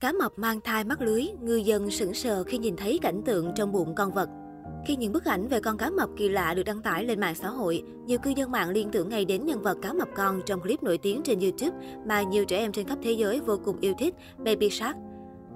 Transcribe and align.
Cá 0.00 0.12
mập 0.12 0.38
mang 0.38 0.60
thai 0.60 0.84
mắc 0.84 1.00
lưới, 1.00 1.26
ngư 1.40 1.56
dân 1.56 1.90
sững 1.90 2.14
sờ 2.14 2.44
khi 2.44 2.58
nhìn 2.58 2.76
thấy 2.76 2.98
cảnh 3.02 3.22
tượng 3.22 3.52
trong 3.56 3.72
bụng 3.72 3.94
con 3.94 4.12
vật. 4.12 4.28
Khi 4.86 4.96
những 4.96 5.12
bức 5.12 5.24
ảnh 5.24 5.48
về 5.48 5.60
con 5.60 5.76
cá 5.76 5.90
mập 5.90 6.08
kỳ 6.16 6.28
lạ 6.28 6.54
được 6.54 6.62
đăng 6.62 6.82
tải 6.82 7.04
lên 7.04 7.20
mạng 7.20 7.34
xã 7.34 7.48
hội, 7.48 7.82
nhiều 8.06 8.18
cư 8.18 8.30
dân 8.30 8.50
mạng 8.50 8.70
liên 8.70 8.90
tưởng 8.90 9.08
ngay 9.08 9.24
đến 9.24 9.46
nhân 9.46 9.62
vật 9.62 9.78
cá 9.82 9.92
mập 9.92 10.08
con 10.16 10.40
trong 10.46 10.60
clip 10.60 10.82
nổi 10.82 10.98
tiếng 10.98 11.22
trên 11.22 11.40
YouTube 11.40 11.76
mà 12.06 12.22
nhiều 12.22 12.44
trẻ 12.44 12.58
em 12.58 12.72
trên 12.72 12.86
khắp 12.86 12.98
thế 13.02 13.12
giới 13.12 13.40
vô 13.40 13.60
cùng 13.64 13.80
yêu 13.80 13.94
thích, 13.98 14.14
Baby 14.38 14.70
Shark. 14.70 14.96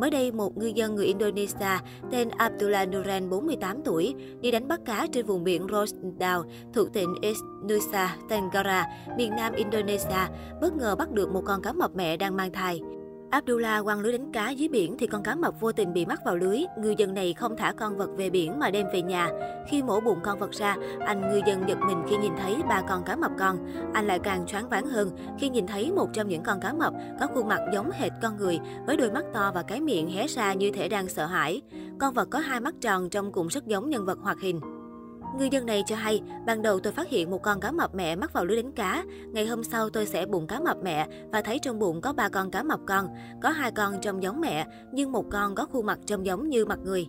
Mới 0.00 0.10
đây, 0.10 0.32
một 0.32 0.56
ngư 0.56 0.66
dân 0.66 0.94
người 0.94 1.06
Indonesia 1.06 1.78
tên 2.10 2.28
Abdullah 2.28 2.88
Nuran, 2.88 3.30
48 3.30 3.82
tuổi, 3.84 4.14
đi 4.40 4.50
đánh 4.50 4.68
bắt 4.68 4.80
cá 4.84 5.06
trên 5.12 5.26
vùng 5.26 5.44
biển 5.44 5.66
Rosendao 5.70 6.44
thuộc 6.72 6.92
tỉnh 6.92 7.14
East 7.22 7.40
Nusa 7.72 8.16
Tenggara, 8.28 8.86
miền 9.18 9.30
nam 9.36 9.52
Indonesia, 9.52 10.28
bất 10.60 10.76
ngờ 10.76 10.96
bắt 10.96 11.10
được 11.10 11.32
một 11.32 11.42
con 11.44 11.62
cá 11.62 11.72
mập 11.72 11.96
mẹ 11.96 12.16
đang 12.16 12.36
mang 12.36 12.52
thai. 12.52 12.80
Abdullah 13.34 13.84
quăng 13.84 14.00
lưới 14.00 14.12
đánh 14.12 14.32
cá 14.32 14.50
dưới 14.50 14.68
biển 14.68 14.96
thì 14.98 15.06
con 15.06 15.22
cá 15.22 15.34
mập 15.34 15.60
vô 15.60 15.72
tình 15.72 15.92
bị 15.92 16.06
mắc 16.06 16.20
vào 16.24 16.36
lưới. 16.36 16.64
Người 16.78 16.94
dân 16.98 17.14
này 17.14 17.34
không 17.34 17.56
thả 17.56 17.72
con 17.72 17.96
vật 17.96 18.10
về 18.16 18.30
biển 18.30 18.58
mà 18.58 18.70
đem 18.70 18.86
về 18.92 19.02
nhà. 19.02 19.28
Khi 19.68 19.82
mổ 19.82 20.00
bụng 20.00 20.18
con 20.22 20.38
vật 20.38 20.50
ra, 20.52 20.76
anh 21.06 21.20
người 21.20 21.40
dân 21.46 21.68
giật 21.68 21.78
mình 21.86 21.98
khi 22.08 22.16
nhìn 22.16 22.32
thấy 22.36 22.56
ba 22.68 22.82
con 22.88 23.04
cá 23.04 23.16
mập 23.16 23.30
con. 23.38 23.58
Anh 23.94 24.06
lại 24.06 24.18
càng 24.18 24.46
choáng 24.46 24.68
váng 24.68 24.86
hơn 24.86 25.10
khi 25.38 25.48
nhìn 25.48 25.66
thấy 25.66 25.92
một 25.92 26.08
trong 26.12 26.28
những 26.28 26.42
con 26.42 26.60
cá 26.60 26.72
mập 26.72 26.94
có 27.20 27.26
khuôn 27.26 27.48
mặt 27.48 27.60
giống 27.72 27.90
hệt 27.90 28.12
con 28.22 28.36
người 28.36 28.58
với 28.86 28.96
đôi 28.96 29.10
mắt 29.10 29.24
to 29.34 29.52
và 29.54 29.62
cái 29.62 29.80
miệng 29.80 30.10
hé 30.10 30.26
ra 30.26 30.52
như 30.52 30.70
thể 30.70 30.88
đang 30.88 31.08
sợ 31.08 31.26
hãi. 31.26 31.62
Con 31.98 32.14
vật 32.14 32.28
có 32.30 32.38
hai 32.38 32.60
mắt 32.60 32.74
tròn 32.80 33.10
trông 33.10 33.32
cũng 33.32 33.48
rất 33.48 33.66
giống 33.66 33.90
nhân 33.90 34.04
vật 34.04 34.18
hoạt 34.22 34.40
hình. 34.40 34.60
Ngư 35.38 35.44
dân 35.50 35.66
này 35.66 35.82
cho 35.86 35.96
hay, 35.96 36.22
ban 36.46 36.62
đầu 36.62 36.80
tôi 36.80 36.92
phát 36.92 37.08
hiện 37.08 37.30
một 37.30 37.42
con 37.42 37.60
cá 37.60 37.70
mập 37.70 37.94
mẹ 37.94 38.16
mắc 38.16 38.32
vào 38.32 38.44
lưới 38.44 38.56
đánh 38.56 38.72
cá. 38.72 39.04
Ngày 39.32 39.46
hôm 39.46 39.64
sau 39.64 39.90
tôi 39.90 40.06
sẽ 40.06 40.26
bụng 40.26 40.46
cá 40.46 40.60
mập 40.60 40.76
mẹ 40.82 41.06
và 41.32 41.42
thấy 41.42 41.58
trong 41.58 41.78
bụng 41.78 42.00
có 42.00 42.12
ba 42.12 42.28
con 42.28 42.50
cá 42.50 42.62
mập 42.62 42.80
con. 42.86 43.08
Có 43.42 43.50
hai 43.50 43.70
con 43.70 44.00
trông 44.00 44.22
giống 44.22 44.40
mẹ, 44.40 44.66
nhưng 44.92 45.12
một 45.12 45.24
con 45.30 45.54
có 45.54 45.66
khuôn 45.66 45.86
mặt 45.86 45.98
trông 46.06 46.26
giống 46.26 46.48
như 46.48 46.64
mặt 46.64 46.78
người. 46.84 47.08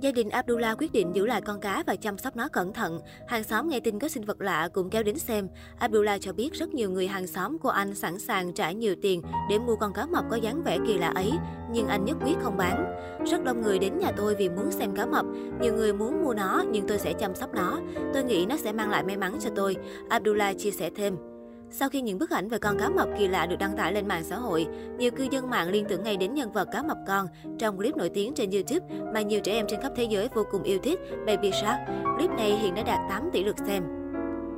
Gia 0.00 0.12
đình 0.12 0.30
Abdullah 0.30 0.78
quyết 0.78 0.92
định 0.92 1.10
giữ 1.14 1.26
lại 1.26 1.40
con 1.40 1.60
cá 1.60 1.82
và 1.86 1.96
chăm 1.96 2.18
sóc 2.18 2.36
nó 2.36 2.48
cẩn 2.48 2.72
thận. 2.72 3.00
Hàng 3.28 3.44
xóm 3.44 3.68
nghe 3.68 3.80
tin 3.80 3.98
có 3.98 4.08
sinh 4.08 4.24
vật 4.24 4.40
lạ 4.40 4.68
cũng 4.72 4.90
kéo 4.90 5.02
đến 5.02 5.18
xem. 5.18 5.48
Abdullah 5.78 6.20
cho 6.20 6.32
biết 6.32 6.52
rất 6.52 6.74
nhiều 6.74 6.90
người 6.90 7.08
hàng 7.08 7.26
xóm 7.26 7.58
của 7.58 7.68
anh 7.68 7.94
sẵn 7.94 8.18
sàng 8.18 8.54
trả 8.54 8.72
nhiều 8.72 8.94
tiền 9.02 9.22
để 9.50 9.58
mua 9.58 9.76
con 9.76 9.92
cá 9.92 10.06
mập 10.06 10.24
có 10.30 10.36
dáng 10.36 10.62
vẻ 10.64 10.78
kỳ 10.86 10.98
lạ 10.98 11.12
ấy, 11.14 11.32
nhưng 11.72 11.86
anh 11.86 12.04
nhất 12.04 12.16
quyết 12.24 12.34
không 12.40 12.56
bán. 12.56 12.94
Rất 13.26 13.44
đông 13.44 13.62
người 13.62 13.78
đến 13.78 13.98
nhà 13.98 14.12
tôi 14.16 14.34
vì 14.34 14.48
muốn 14.48 14.70
xem 14.70 14.96
cá 14.96 15.06
mập. 15.06 15.24
Nhiều 15.60 15.74
người 15.74 15.92
muốn 15.92 16.24
mua 16.24 16.34
nó 16.34 16.64
nhưng 16.70 16.86
tôi 16.88 16.98
sẽ 16.98 17.12
chăm 17.12 17.34
sóc 17.34 17.54
nó. 17.54 17.80
Tôi 18.14 18.24
nghĩ 18.24 18.46
nó 18.46 18.56
sẽ 18.56 18.72
mang 18.72 18.90
lại 18.90 19.04
may 19.04 19.16
mắn 19.16 19.36
cho 19.40 19.50
tôi. 19.56 19.76
Abdullah 20.08 20.58
chia 20.58 20.70
sẻ 20.70 20.90
thêm. 20.96 21.16
Sau 21.70 21.88
khi 21.88 22.00
những 22.00 22.18
bức 22.18 22.30
ảnh 22.30 22.48
về 22.48 22.58
con 22.58 22.78
cá 22.78 22.88
mập 22.88 23.08
kỳ 23.18 23.28
lạ 23.28 23.46
được 23.46 23.56
đăng 23.58 23.76
tải 23.76 23.92
lên 23.92 24.08
mạng 24.08 24.24
xã 24.24 24.36
hội, 24.36 24.66
nhiều 24.98 25.10
cư 25.10 25.26
dân 25.30 25.50
mạng 25.50 25.68
liên 25.68 25.84
tưởng 25.88 26.02
ngay 26.02 26.16
đến 26.16 26.34
nhân 26.34 26.52
vật 26.52 26.68
cá 26.72 26.82
mập 26.82 26.98
con 27.06 27.26
trong 27.58 27.76
clip 27.76 27.96
nổi 27.96 28.08
tiếng 28.08 28.34
trên 28.34 28.50
YouTube 28.50 28.86
mà 29.14 29.20
nhiều 29.22 29.40
trẻ 29.40 29.52
em 29.52 29.66
trên 29.68 29.80
khắp 29.80 29.92
thế 29.96 30.04
giới 30.04 30.28
vô 30.34 30.44
cùng 30.50 30.62
yêu 30.62 30.78
thích, 30.82 31.00
Baby 31.26 31.50
Shark. 31.50 31.80
Clip 32.16 32.30
này 32.30 32.50
hiện 32.50 32.74
đã 32.74 32.82
đạt 32.82 32.98
8 33.08 33.30
tỷ 33.32 33.44
lượt 33.44 33.56
xem. 33.66 33.82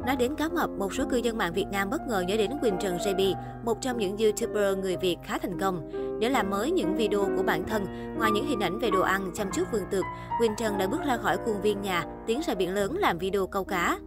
Nói 0.06 0.16
đến 0.16 0.34
cá 0.34 0.48
mập, 0.48 0.70
một 0.70 0.94
số 0.94 1.05
cư 1.11 1.16
dân 1.16 1.38
mạng 1.38 1.53
Việt 1.53 1.66
Nam 1.72 1.91
bất 1.91 2.00
ngờ 2.08 2.25
nhớ 2.28 2.36
đến 2.36 2.50
Quỳnh 2.61 2.77
Trần 2.81 2.97
JB, 2.97 3.34
một 3.64 3.81
trong 3.81 3.98
những 3.98 4.16
YouTuber 4.16 4.78
người 4.78 4.97
Việt 4.97 5.16
khá 5.25 5.38
thành 5.38 5.61
công. 5.61 5.91
Để 6.20 6.28
làm 6.28 6.50
mới 6.50 6.70
những 6.70 6.97
video 6.97 7.28
của 7.36 7.42
bản 7.42 7.64
thân, 7.69 7.84
ngoài 8.19 8.31
những 8.31 8.47
hình 8.47 8.61
ảnh 8.61 8.78
về 8.78 8.91
đồ 8.91 9.00
ăn, 9.00 9.31
chăm 9.34 9.50
chút 9.55 9.72
vườn 9.72 9.83
tược, 9.91 10.05
Quỳnh 10.38 10.53
Trần 10.58 10.78
đã 10.78 10.86
bước 10.86 11.00
ra 11.06 11.16
khỏi 11.16 11.36
khuôn 11.44 11.61
viên 11.61 11.81
nhà, 11.81 12.05
tiến 12.27 12.41
ra 12.47 12.55
biển 12.55 12.75
lớn 12.75 12.97
làm 12.98 13.19
video 13.19 13.47
câu 13.47 13.64
cá. 13.64 13.98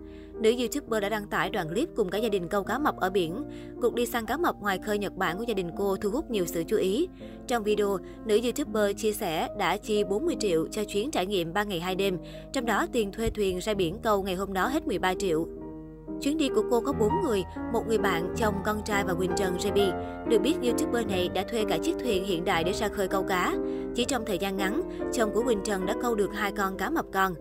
Nữ 0.41 0.53
YouTuber 0.59 1.01
đã 1.01 1.09
đăng 1.09 1.27
tải 1.27 1.49
đoạn 1.49 1.69
clip 1.69 1.89
cùng 1.95 2.09
cả 2.09 2.17
gia 2.17 2.29
đình 2.29 2.47
câu 2.47 2.63
cá 2.63 2.77
mập 2.77 2.97
ở 2.97 3.09
biển. 3.09 3.43
Cuộc 3.81 3.93
đi 3.93 4.05
săn 4.05 4.25
cá 4.25 4.37
mập 4.37 4.61
ngoài 4.61 4.79
khơi 4.85 4.97
Nhật 4.97 5.15
Bản 5.15 5.37
của 5.37 5.43
gia 5.47 5.53
đình 5.53 5.69
cô 5.77 5.95
thu 5.95 6.09
hút 6.09 6.31
nhiều 6.31 6.45
sự 6.45 6.63
chú 6.67 6.77
ý. 6.77 7.07
Trong 7.47 7.63
video, 7.63 7.97
nữ 8.25 8.39
YouTuber 8.43 8.97
chia 8.97 9.11
sẻ 9.11 9.47
đã 9.59 9.77
chi 9.77 10.03
40 10.03 10.35
triệu 10.39 10.67
cho 10.67 10.83
chuyến 10.83 11.11
trải 11.11 11.25
nghiệm 11.25 11.53
3 11.53 11.63
ngày 11.63 11.79
2 11.79 11.95
đêm, 11.95 12.17
trong 12.53 12.65
đó 12.65 12.87
tiền 12.91 13.11
thuê 13.11 13.29
thuyền 13.29 13.59
ra 13.59 13.73
biển 13.73 13.99
câu 14.03 14.23
ngày 14.23 14.35
hôm 14.35 14.53
đó 14.53 14.67
hết 14.67 14.87
13 14.87 15.13
triệu. 15.13 15.47
Chuyến 16.21 16.37
đi 16.37 16.49
của 16.49 16.63
cô 16.69 16.81
có 16.81 16.93
4 16.93 17.09
người, 17.23 17.43
một 17.73 17.87
người 17.87 17.97
bạn, 17.97 18.33
chồng, 18.37 18.55
con 18.65 18.81
trai 18.85 19.03
và 19.03 19.13
Quỳnh 19.13 19.31
Trần 19.37 19.57
JB. 19.57 19.91
Được 20.29 20.39
biết, 20.41 20.55
YouTuber 20.63 21.07
này 21.07 21.29
đã 21.33 21.43
thuê 21.51 21.65
cả 21.69 21.77
chiếc 21.77 21.93
thuyền 21.99 22.25
hiện 22.25 22.45
đại 22.45 22.63
để 22.63 22.71
ra 22.71 22.87
khơi 22.87 23.07
câu 23.07 23.23
cá. 23.23 23.55
Chỉ 23.95 24.05
trong 24.05 24.25
thời 24.25 24.37
gian 24.37 24.57
ngắn, 24.57 24.81
chồng 25.13 25.31
của 25.33 25.43
Quỳnh 25.43 25.59
Trần 25.63 25.85
đã 25.85 25.95
câu 26.01 26.15
được 26.15 26.29
hai 26.33 26.51
con 26.51 26.77
cá 26.77 26.89
mập 26.89 27.05
con. 27.13 27.33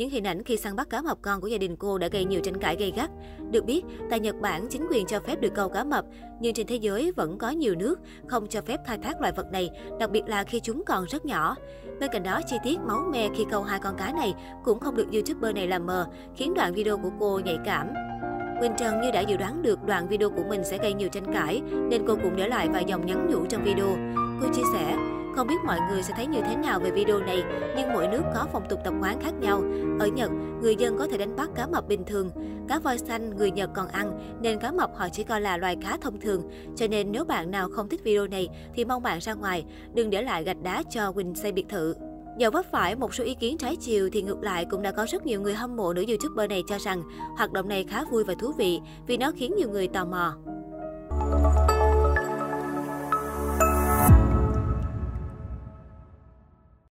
Những 0.00 0.10
hình 0.10 0.26
ảnh 0.26 0.42
khi 0.42 0.56
săn 0.56 0.76
bắt 0.76 0.90
cá 0.90 1.02
mập 1.02 1.18
con 1.22 1.40
của 1.40 1.46
gia 1.46 1.58
đình 1.58 1.76
cô 1.76 1.98
đã 1.98 2.08
gây 2.08 2.24
nhiều 2.24 2.40
tranh 2.40 2.56
cãi 2.56 2.76
gây 2.78 2.92
gắt. 2.96 3.10
Được 3.50 3.64
biết, 3.64 3.82
tại 4.10 4.20
Nhật 4.20 4.36
Bản, 4.40 4.66
chính 4.70 4.86
quyền 4.90 5.06
cho 5.06 5.20
phép 5.20 5.40
được 5.40 5.54
câu 5.54 5.68
cá 5.68 5.84
mập, 5.84 6.04
nhưng 6.40 6.54
trên 6.54 6.66
thế 6.66 6.76
giới 6.76 7.12
vẫn 7.12 7.38
có 7.38 7.50
nhiều 7.50 7.74
nước 7.74 7.98
không 8.26 8.46
cho 8.46 8.60
phép 8.62 8.80
khai 8.86 8.98
thác 8.98 9.20
loài 9.20 9.32
vật 9.36 9.46
này, 9.52 9.70
đặc 9.98 10.10
biệt 10.10 10.22
là 10.26 10.44
khi 10.44 10.60
chúng 10.60 10.82
còn 10.86 11.04
rất 11.04 11.24
nhỏ. 11.24 11.56
Bên 12.00 12.10
cạnh 12.12 12.22
đó, 12.22 12.40
chi 12.46 12.56
tiết 12.64 12.78
máu 12.80 12.98
me 13.12 13.28
khi 13.36 13.44
câu 13.50 13.62
hai 13.62 13.78
con 13.82 13.96
cá 13.96 14.12
này 14.12 14.34
cũng 14.64 14.78
không 14.78 14.96
được 14.96 15.12
YouTuber 15.12 15.54
này 15.54 15.68
làm 15.68 15.86
mờ, 15.86 16.06
khiến 16.36 16.54
đoạn 16.54 16.74
video 16.74 16.98
của 16.98 17.10
cô 17.20 17.40
nhạy 17.44 17.58
cảm. 17.64 17.88
Quỳnh 18.60 18.72
Trần 18.78 19.00
như 19.00 19.10
đã 19.10 19.20
dự 19.20 19.36
đoán 19.36 19.62
được 19.62 19.84
đoạn 19.86 20.08
video 20.08 20.30
của 20.30 20.44
mình 20.48 20.64
sẽ 20.64 20.78
gây 20.78 20.94
nhiều 20.94 21.08
tranh 21.08 21.34
cãi, 21.34 21.60
nên 21.90 22.02
cô 22.06 22.16
cũng 22.22 22.36
để 22.36 22.48
lại 22.48 22.68
vài 22.68 22.84
dòng 22.86 23.06
nhắn 23.06 23.30
nhủ 23.30 23.46
trong 23.46 23.64
video. 23.64 23.96
Cô 24.40 24.46
chia 24.54 24.64
sẻ, 24.74 24.96
không 25.34 25.46
biết 25.46 25.56
mọi 25.66 25.78
người 25.90 26.02
sẽ 26.02 26.14
thấy 26.16 26.26
như 26.26 26.40
thế 26.40 26.56
nào 26.56 26.80
về 26.80 26.90
video 26.90 27.18
này, 27.18 27.42
nhưng 27.76 27.92
mỗi 27.92 28.08
nước 28.08 28.22
có 28.34 28.46
phong 28.52 28.68
tục 28.68 28.80
tập 28.84 28.94
quán 29.00 29.20
khác 29.20 29.34
nhau. 29.40 29.62
Ở 29.98 30.06
Nhật, 30.06 30.30
người 30.62 30.76
dân 30.76 30.98
có 30.98 31.06
thể 31.06 31.18
đánh 31.18 31.36
bắt 31.36 31.50
cá 31.54 31.66
mập 31.66 31.88
bình 31.88 32.04
thường. 32.06 32.30
Cá 32.68 32.78
voi 32.78 32.98
xanh 32.98 33.36
người 33.36 33.50
Nhật 33.50 33.70
còn 33.74 33.88
ăn, 33.88 34.38
nên 34.42 34.58
cá 34.58 34.72
mập 34.72 34.90
họ 34.96 35.08
chỉ 35.08 35.24
coi 35.24 35.40
là 35.40 35.56
loài 35.56 35.76
cá 35.82 35.96
thông 36.00 36.20
thường. 36.20 36.42
Cho 36.76 36.86
nên 36.86 37.12
nếu 37.12 37.24
bạn 37.24 37.50
nào 37.50 37.68
không 37.68 37.88
thích 37.88 38.04
video 38.04 38.26
này 38.26 38.48
thì 38.74 38.84
mong 38.84 39.02
bạn 39.02 39.18
ra 39.20 39.34
ngoài, 39.34 39.64
đừng 39.94 40.10
để 40.10 40.22
lại 40.22 40.44
gạch 40.44 40.62
đá 40.62 40.82
cho 40.90 41.12
Quỳnh 41.12 41.34
xây 41.34 41.52
biệt 41.52 41.68
thự. 41.68 41.94
Dẫu 42.38 42.50
vấp 42.50 42.66
phải 42.72 42.96
một 42.96 43.14
số 43.14 43.24
ý 43.24 43.34
kiến 43.34 43.58
trái 43.58 43.76
chiều 43.76 44.08
thì 44.12 44.22
ngược 44.22 44.42
lại 44.42 44.64
cũng 44.64 44.82
đã 44.82 44.92
có 44.92 45.06
rất 45.08 45.26
nhiều 45.26 45.40
người 45.40 45.54
hâm 45.54 45.76
mộ 45.76 45.92
nữ 45.92 46.04
youtuber 46.08 46.50
này 46.50 46.62
cho 46.68 46.78
rằng 46.78 47.02
hoạt 47.36 47.52
động 47.52 47.68
này 47.68 47.84
khá 47.84 48.04
vui 48.04 48.24
và 48.24 48.34
thú 48.40 48.52
vị 48.52 48.80
vì 49.06 49.16
nó 49.16 49.32
khiến 49.36 49.54
nhiều 49.56 49.68
người 49.68 49.88
tò 49.88 50.04
mò. 50.04 50.36